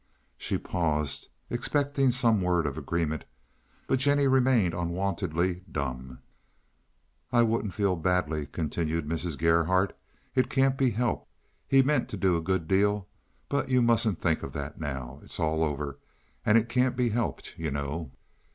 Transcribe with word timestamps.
She 0.35 0.57
paused, 0.57 1.27
expecting 1.51 2.09
some 2.09 2.41
word 2.41 2.65
of 2.65 2.75
agreement, 2.75 3.23
but 3.85 3.99
Jennie 3.99 4.25
remained 4.27 4.73
unwontedly 4.73 5.61
dumb. 5.71 6.21
"I 7.31 7.43
wouldn't 7.43 7.75
feel 7.75 7.95
badly," 7.95 8.47
continued 8.47 9.05
Mrs. 9.07 9.37
Gerhardt. 9.37 9.95
"It 10.33 10.49
can't 10.49 10.75
be 10.75 10.89
helped. 10.89 11.29
He 11.67 11.83
meant 11.83 12.09
to 12.09 12.17
do 12.17 12.35
a 12.35 12.41
good 12.41 12.67
deal, 12.67 13.07
but 13.47 13.69
you 13.69 13.83
mustn't 13.83 14.19
think 14.19 14.41
of 14.41 14.53
that 14.53 14.79
now. 14.81 15.19
It's 15.21 15.39
all 15.39 15.63
over, 15.63 15.99
and 16.43 16.57
it 16.57 16.67
can't 16.67 16.95
be 16.95 17.09
helped, 17.09 17.53
you 17.59 17.69
know." 17.69 18.09